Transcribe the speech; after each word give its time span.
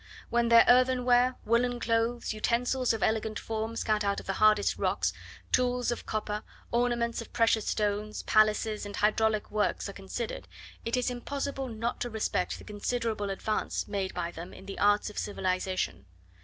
When 0.31 0.49
their 0.49 0.65
earthenware, 0.67 1.35
woollen 1.45 1.79
clothes, 1.79 2.33
utensils 2.33 2.91
of 2.91 3.03
elegant 3.03 3.37
forms 3.37 3.83
cut 3.83 4.03
out 4.03 4.19
of 4.19 4.25
the 4.25 4.33
hardest 4.41 4.79
rocks, 4.79 5.13
tools 5.51 5.91
of 5.91 6.07
copper, 6.07 6.41
ornaments 6.71 7.21
of 7.21 7.31
precious 7.33 7.67
stones, 7.67 8.23
palaces, 8.23 8.83
and 8.83 8.95
hydraulic 8.95 9.51
works, 9.51 9.87
are 9.89 9.93
considered, 9.93 10.47
it 10.83 10.97
is 10.97 11.11
impossible 11.11 11.67
not 11.67 12.01
to 12.01 12.09
respect 12.09 12.57
the 12.57 12.63
considerable 12.63 13.29
advance 13.29 13.87
made 13.87 14.15
by 14.15 14.31
them 14.31 14.55
in 14.55 14.65
the 14.65 14.79
arts 14.79 15.11
of 15.11 15.19
civilization. 15.19 16.07